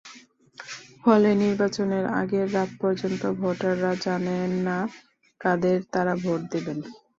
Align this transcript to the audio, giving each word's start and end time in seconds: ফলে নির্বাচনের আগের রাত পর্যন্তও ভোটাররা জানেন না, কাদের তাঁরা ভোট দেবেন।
ফলে 1.03 1.29
নির্বাচনের 1.43 2.05
আগের 2.21 2.47
রাত 2.53 2.69
পর্যন্তও 2.81 3.31
ভোটাররা 3.41 3.91
জানেন 4.05 4.49
না, 4.67 4.77
কাদের 5.41 5.79
তাঁরা 5.93 6.13
ভোট 6.23 6.41
দেবেন। 6.53 6.77